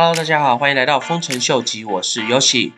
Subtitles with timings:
[0.00, 2.70] Hello，大家好，欢迎来到丰臣秀吉，我是 Yoshi。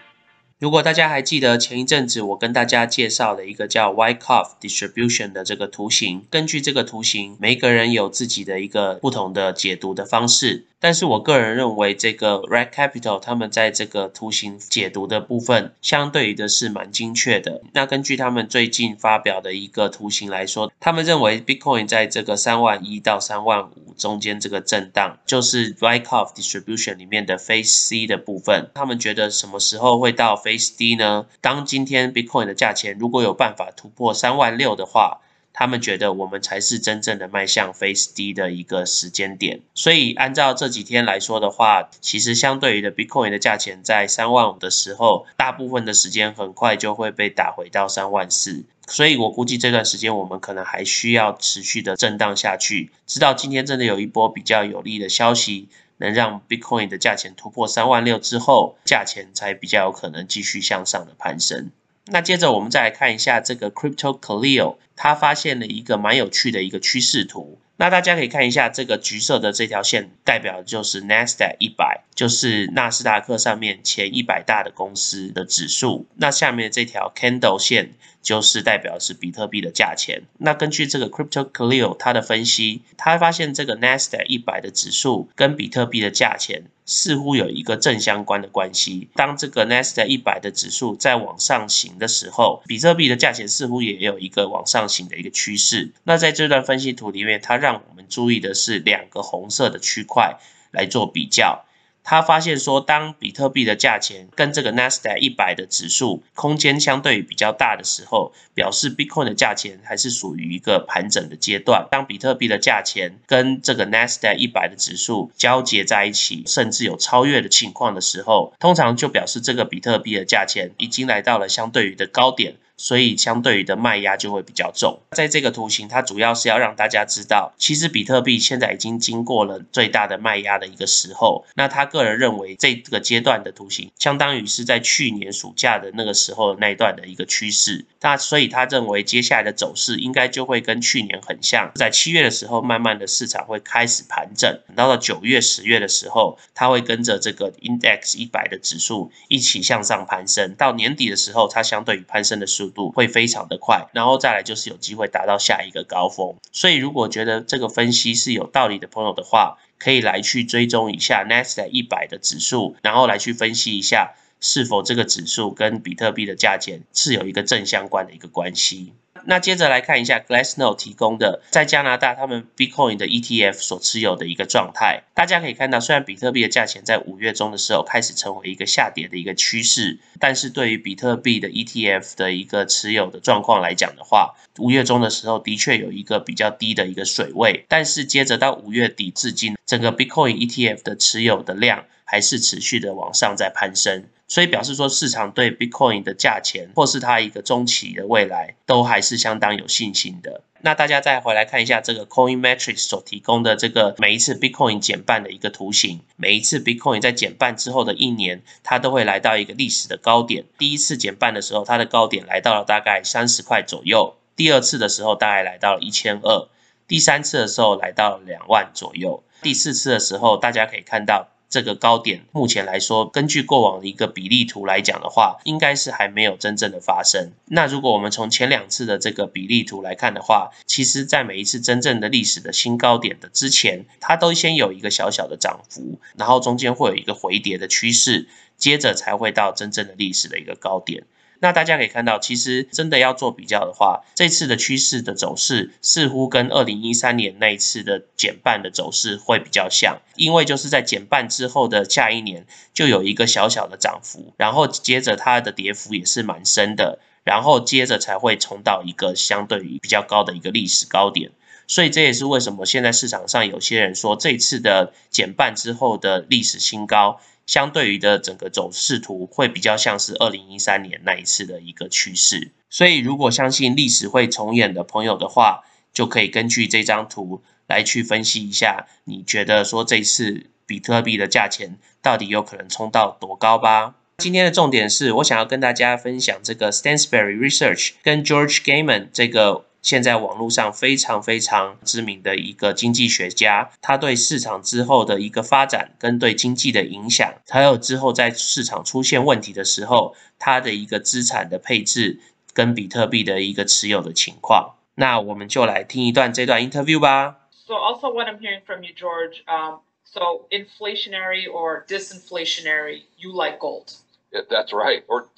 [0.60, 10.66] 如果大家还记得前一阵子我跟大家介绍了一个叫 Wyckoff Distribution 的这个图形，根据这个图形，每个人有自己的一个不同的解读的方式。
[10.82, 17.62] 但是我个人认为，这个 Red Capital 他们在这个图形解读的部分，相对于的是蛮精确的。
[17.72, 28.70] 那根据他们最近发表的一个图形来说，他们认为 Bitcoin 在这个三万一到三万五中间这个震荡，就是 Wyckoff Distribution 里面的 Phase C 的部分。
[28.74, 31.26] 他们觉得什么时候会到 Phase D 呢？
[31.40, 35.20] 当今天 Bitcoin 的价钱如果有办法突破三万六的话。
[35.52, 55.68] 他们觉得我们才是真正的迈向 Face D 的一个时间点，所以按照这几天来说的话，其实相对于的 Bitcoin 的价钱在三万五的时候，大部分的时间很快就会被打回到三万四，所以我估计这段时间我们可能还需要持续的震荡下去，直到今天真的有一波比较有利的消息，
[56.00, 61.70] 能让 Bitcoin 的价钱突破三万六之后，价钱才比较有可能继续向上的攀升。
[62.06, 67.59] 那接着我们再来看一下这个 Crypto Cleo，它发现了一个蛮有趣的一个趋势图。
[67.80, 76.06] 那大家可以看一下这个橘色的这条线，代表的就是 Nasdaq 一百，就是纳斯达克上面前一百大的公司的指数。
[76.16, 80.24] 那下面这条 Candle 线就是代表是比特币的价钱。
[80.36, 89.08] 那根据这个 Crypto Clear 它的分析，它发现这个 Nasdaq 一百的指数跟比特币的价钱似乎有一个正相关的关系。
[89.14, 95.92] 当这个 Nasdaq 一百的指数在往上行的时候，比特币的价钱似乎也有一个往上行的一个趋势。
[96.04, 100.40] 那在这段分析图里面，它让让我们注意的是两个红色的区块
[100.72, 101.64] 来做比较。
[102.10, 111.86] 他发现说，当比特币的价钱跟这个 Nasdaq 一百的指数空间相对比较大的时候，表示 Bitcoin 的价钱还是属于一个盘整的阶段。
[111.88, 122.56] 当比特币的价钱跟这个 Nasdaq 一百的指数交结在一起，甚至有超越的情况的时候，通常就表示这个比特币的价钱已经来到了相对于的高点。
[122.80, 124.98] 所以相对于的卖压就会比较重。
[125.10, 131.44] 在这个图形，它主要是要让大家知道，其实比特币现在已经经过了最大的卖压的一个时候。
[131.54, 137.84] 那他个人认为，这个阶段的图形相当于是在去年暑假的那个时候那一段的一个趋势。
[138.00, 150.54] 那所以他认为接下来的走势应该就会跟去年很像，在七月的时候，慢慢的市场会开始盘整，等到了九月、十月的时候，它会跟着这个 Index 一百的指数一起向上攀升。
[150.54, 156.36] 到年底的时候，它相对于攀升的速度会非常的快，然后再来就是有机会达到下一个高峰。
[156.52, 164.14] 所以如果觉得这个分析是有道理的朋友的话，可以来去追踪一下 n a s d a 一百的指数，然后来去分析一下。
[164.42, 168.94] 是否这个指数跟比特币的价钱是有一个正相关的一个关系？
[169.26, 175.02] 那接着来看一下 Glassnode 提供的在加拿大他们 Bitcoin 的 ETF 所持有的一个状态。
[175.14, 194.04] 大家可以看到，虽然比特币的价钱在五月中的时候开始成为一个下跌的一个趋势，但是对于比特币的 ETF 的一个持有的状况来讲的话，五月中的时候的确有一个比较低的一个水位，但是接着到五月底至今，整个 Bitcoin ETF 的持有的量还是持续的往上在攀升。
[194.30, 200.42] 所以表示说，市场对 Bitcoin 的价钱，或是它一个中期的未来，都还是相当有信心的。
[200.60, 206.02] 那大家再回来看一下这个 Coin Metrics 所提供的这个每一次 Bitcoin 减半的一个图形。
[206.14, 210.44] 每一次 Bitcoin 在减半之后的一年，它都会来到一个历史的高点。
[210.56, 216.48] 第一次减半的时候，它的高点来到了大概三十块左右；第二次的时候，大概来到了一千二；
[216.86, 221.30] 第三次的时候，来到了两万左右；第四次的时候，大家可以看到。
[221.50, 227.32] 这个高点目前来说，根据过往的一个比例图来讲的话，应该是还没有真正的发生。
[227.46, 241.02] 那如果我们从前两次的这个比例图来看的话，其实在每一次真正的历史的新高点的之前，它都先有一个小小的涨幅，然后中间会有一个回跌的趋势，接着才会到真正的历史的一个高点。
[241.42, 261.30] 那大家可以看到，其实真的要做比较的话，这次的趋势的走势似乎跟二零一三年那一次的减半的走势会比较像，因为就是在减半之后的下一年就有一个小小的涨幅，然后接着它的跌幅也是蛮深的，然后接着才会冲到一个相对于比较高的一个历史高点，
[261.66, 267.18] 所以这也是为什么现在市场上有些人说这次的减半之后的历史新高。
[267.50, 283.96] 相对于的整个走势图会比较像是二零一三年那一次的一个趋势，所以如果相信历史会重演的朋友的话，就可以根据这张图来去分析一下，你觉得说这次比特币的价钱到底有可能冲到多高吧？
[284.18, 302.20] 今天的重点是我想要跟大家分享这个 Stansberry Research 跟 George Gaiman 这个现在网络上非常非常知名的一个经济学家，他对市场之后的一个发展跟对经济的影响，还有之后在市场出现问题的时候，他的一个资产的配置
[302.52, 304.76] 跟比特币的一个持有的情况。
[304.96, 307.48] 那我们就来听一段这段 interview 吧。
[307.66, 313.92] So also what I'm hearing from you, George, um, so inflationary or disinflationary, you like gold.
[314.32, 315.28] That's right, or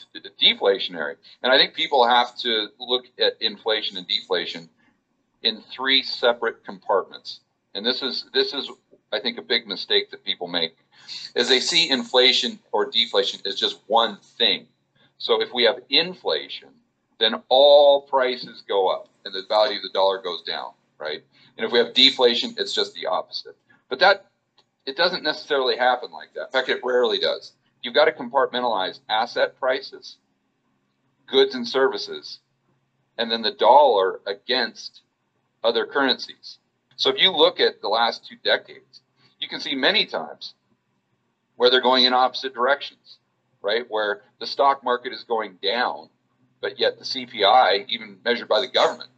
[0.43, 1.17] deflationary.
[1.43, 4.69] And I think people have to look at inflation and deflation
[5.43, 7.41] in three separate compartments.
[7.75, 8.71] And this is this is
[9.13, 10.77] I think a big mistake that people make
[11.35, 14.67] is they see inflation or deflation as just one thing.
[15.17, 16.69] So if we have inflation,
[17.19, 21.23] then all prices go up and the value of the dollar goes down, right?
[21.57, 23.57] And if we have deflation, it's just the opposite.
[23.89, 24.27] But that
[24.85, 26.47] it doesn't necessarily happen like that.
[26.47, 27.53] In fact, it rarely does
[27.83, 30.17] you've got to compartmentalize asset prices,
[31.27, 32.39] goods and services,
[33.19, 35.03] and then the dollar against
[35.63, 36.59] other currencies.
[36.97, 39.01] So if you look at the last two decades,
[39.39, 40.55] you can see many times
[41.57, 43.19] where they're going in opposite directions,
[43.61, 43.85] right?
[43.89, 46.09] Where the stock market is going down,
[46.61, 49.11] but yet the CPI, even measured by the government,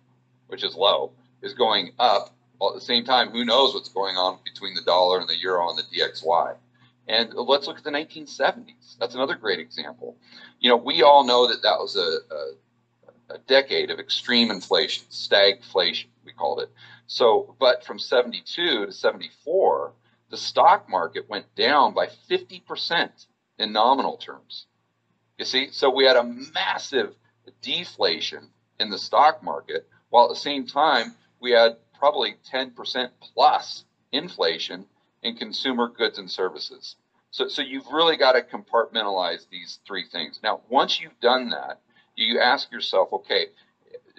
[0.48, 1.12] which is low,
[1.42, 2.34] is going up.
[2.58, 5.36] While at the same time, who knows what's going on between the dollar and the
[5.36, 6.56] euro and the DXY.
[7.06, 8.96] And let's look at the 1970s.
[8.98, 10.16] That's another great example.
[10.60, 15.04] You know, we all know that that was a, a, a decade of extreme inflation,
[15.10, 16.70] stagflation, we called it.
[17.06, 19.92] So, but from 72 to 74,
[20.30, 23.26] the stock market went down by 50%
[23.58, 24.66] in nominal terms.
[25.38, 27.14] You see, so we had a massive
[27.60, 28.48] deflation
[28.80, 34.86] in the stock market, while at the same time, we had probably 10% plus inflation
[35.24, 36.96] in consumer goods and services.
[37.30, 40.38] So, so you've really got to compartmentalize these three things.
[40.42, 41.80] Now, once you've done that,
[42.14, 43.46] you ask yourself, okay,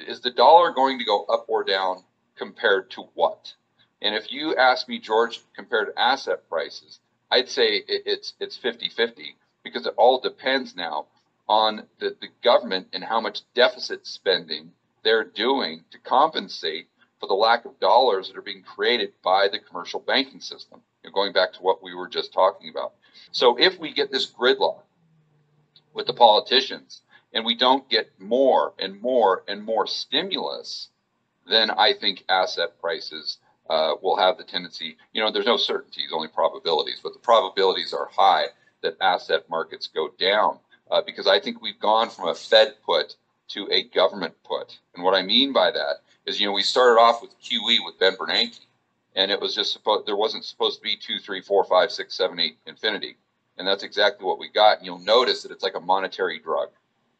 [0.05, 2.03] is the dollar going to go up or down
[2.35, 3.53] compared to what?
[4.01, 6.99] And if you ask me, George, compared to asset prices,
[7.31, 11.07] I'd say it's it's 50-50 because it all depends now
[11.47, 14.71] on the, the government and how much deficit spending
[15.03, 16.87] they're doing to compensate
[17.19, 20.81] for the lack of dollars that are being created by the commercial banking system
[21.11, 22.93] going back to what we were just talking about.
[23.31, 24.81] So if we get this gridlock
[25.93, 27.01] with the politicians
[27.33, 30.89] and we don't get more and more and more stimulus,
[31.49, 33.37] then I think asset prices
[33.69, 37.93] uh, will have the tendency, you know, there's no certainties, only probabilities, but the probabilities
[37.93, 38.45] are high
[38.81, 40.59] that asset markets go down
[40.91, 43.15] uh, because I think we've gone from a Fed put
[43.49, 44.77] to a government put.
[44.93, 47.99] And what I mean by that is, you know, we started off with QE with
[47.99, 48.59] Ben Bernanke
[49.15, 52.15] and it was just supposed there wasn't supposed to be two, three, four, five, six,
[52.15, 53.15] seven, eight infinity,
[53.57, 54.77] and that's exactly what we got.
[54.77, 56.69] And you'll notice that it's like a monetary drug.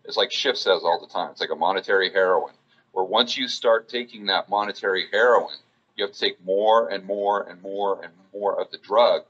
[0.04, 1.32] It's like Schiff says all the time.
[1.32, 2.54] It's like a monetary heroin,
[2.92, 5.56] where once you start taking that monetary heroin,
[5.96, 9.24] you have to take more and more and more and more of the drug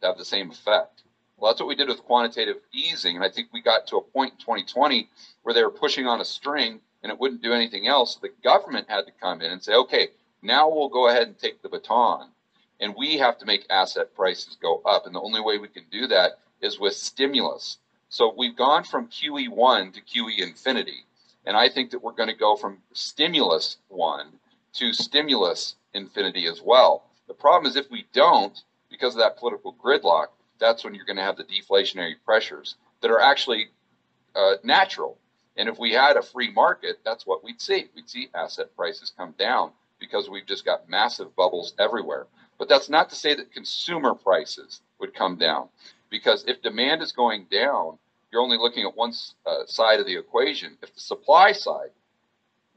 [0.00, 1.02] to have the same effect.
[1.36, 4.02] Well, that's what we did with quantitative easing, and I think we got to a
[4.02, 5.08] point in 2020
[5.42, 8.14] where they were pushing on a string and it wouldn't do anything else.
[8.14, 10.08] So the government had to come in and say, okay,
[10.46, 12.30] now we'll go ahead and take the baton
[12.80, 15.06] and we have to make asset prices go up.
[15.06, 17.78] And the only way we can do that is with stimulus.
[18.08, 21.04] So we've gone from QE1 to QE infinity.
[21.44, 24.32] And I think that we're going to go from stimulus one
[24.74, 27.04] to stimulus infinity as well.
[27.28, 28.58] The problem is if we don't,
[28.90, 30.26] because of that political gridlock,
[30.58, 33.68] that's when you're going to have the deflationary pressures that are actually
[34.34, 35.18] uh, natural.
[35.56, 37.86] And if we had a free market, that's what we'd see.
[37.94, 42.26] We'd see asset prices come down because we've just got massive bubbles everywhere.
[42.58, 45.68] But that's not to say that consumer prices would come down
[46.10, 47.98] because if demand is going down,
[48.30, 49.12] you're only looking at one
[49.44, 50.76] uh, side of the equation.
[50.82, 51.90] If the supply side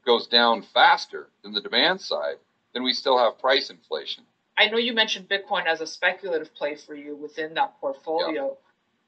[0.04, 2.36] goes down faster than the demand side,
[2.72, 4.24] then we still have price inflation.
[4.56, 8.54] I know you mentioned Bitcoin as a speculative play for you within that portfolio, yeah.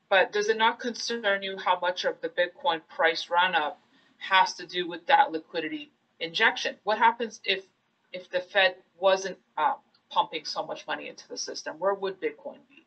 [0.09, 3.81] but does it not concern you how much of the Bitcoin price run up
[4.19, 5.91] has to do with that liquidity
[6.21, 6.77] injection?
[6.85, 7.65] What happens if
[8.13, 9.75] if the Fed wasn't uh,
[10.11, 11.77] pumping so much money into the system?
[11.79, 12.87] Where would Bitcoin be?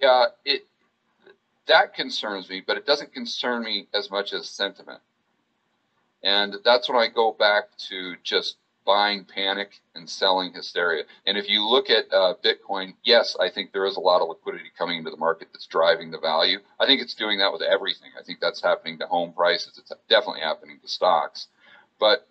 [0.00, 0.66] Yeah, it
[1.66, 5.00] that concerns me, but it doesn't concern me as much as sentiment.
[6.22, 11.02] And that's when I go back to just buying panic and selling hysteria.
[11.26, 14.28] And if you look at uh, Bitcoin, yes, I think there is a lot of
[14.28, 16.60] liquidity coming into the market that's driving the value.
[16.78, 18.10] I think it's doing that with everything.
[18.18, 19.76] I think that's happening to home prices.
[19.76, 21.48] It's definitely happening to stocks.
[21.98, 22.28] But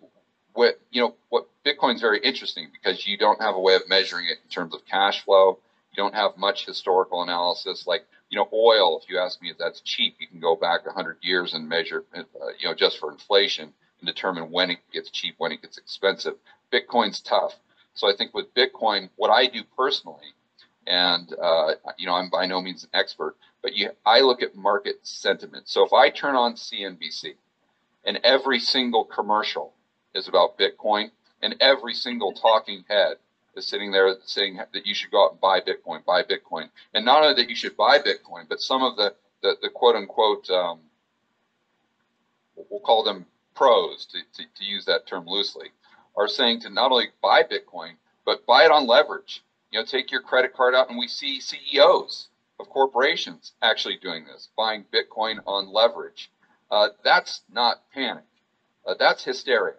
[0.56, 4.26] what you know what Bitcoin's very interesting because you don't have a way of measuring
[4.26, 5.58] it in terms of cash flow.
[5.92, 7.86] You don't have much historical analysis.
[7.86, 9.00] Like you know, oil.
[9.00, 12.04] If you ask me if that's cheap, you can go back hundred years and measure,
[12.14, 12.22] uh,
[12.58, 16.34] you know, just for inflation and determine when it gets cheap, when it gets expensive.
[16.72, 17.54] Bitcoin's tough.
[17.94, 20.34] So I think with Bitcoin, what I do personally,
[20.86, 24.54] and uh, you know, I'm by no means an expert, but you, I look at
[24.54, 25.68] market sentiment.
[25.68, 27.34] So if I turn on CNBC,
[28.04, 29.72] and every single commercial
[30.16, 31.10] is about Bitcoin,
[31.42, 33.16] and every single talking head
[33.54, 37.04] is sitting there saying that you should go out and buy Bitcoin, buy Bitcoin, and
[37.04, 40.48] not only that you should buy Bitcoin, but some of the the, the quote unquote
[40.50, 40.80] um,
[42.70, 45.68] we'll call them pros to, to, to use that term loosely
[46.16, 47.92] are saying to not only buy Bitcoin
[48.24, 49.42] but buy it on leverage.
[49.70, 54.24] You know, take your credit card out, and we see CEOs of corporations actually doing
[54.24, 56.30] this, buying Bitcoin on leverage.
[56.70, 58.24] Uh, that's not panic.
[58.86, 59.74] Uh, that's hysteria.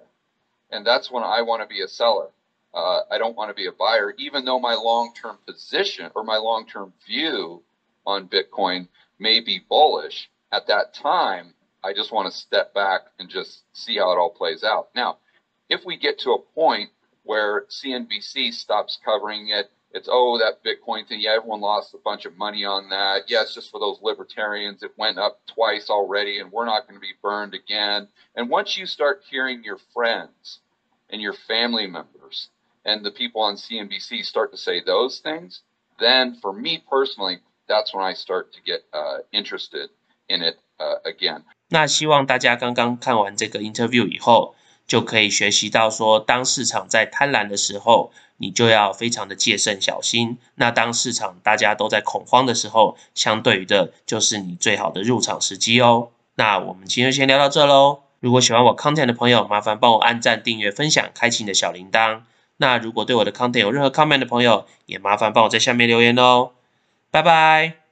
[0.72, 2.30] And that's when I want to be a seller.
[2.74, 6.24] Uh, I don't want to be a buyer, even though my long term position or
[6.24, 7.64] my long term view
[8.06, 8.88] on Bitcoin
[9.20, 10.30] may be bullish.
[10.52, 14.30] At that time, I just want to step back and just see how it all
[14.30, 14.90] plays out.
[14.96, 15.18] Now,
[15.70, 16.90] if we get to a point
[17.24, 21.21] where CNBC stops covering it, it's oh that Bitcoin thing.
[21.21, 23.25] Yeah, everyone lost a bunch of money on that.
[23.29, 24.83] Yeah, it's just for those libertarians.
[24.83, 28.09] It went up twice already, and we're not going to be burned again.
[28.35, 30.61] And once you start hearing your friends
[31.11, 32.49] and your family members
[32.85, 35.61] and the people on CNBC start to say those things,
[36.01, 39.91] then for me personally, that's when I start to get uh, interested
[40.29, 41.45] in it uh, again.
[41.69, 44.55] 那希望大家刚刚看完这个 interview 以后，
[44.88, 50.38] 就可以学习到说，当市场在贪婪的时候，你就要非常的戒慎小心。
[50.56, 56.10] 那当市场大家都在恐慌的时候，相对于的就是你最好的入场时机哦。
[56.36, 58.00] 那我们今天先聊到这喽。
[58.20, 62.22] 如果喜欢我 content 的朋友，麻烦帮我按赞、订阅、分享，开启你的小铃铛。
[62.58, 66.51] 那如果对我的 content 有任何 comment 的朋友，也麻烦帮我在下面留言哦。
[67.12, 67.87] 拜拜。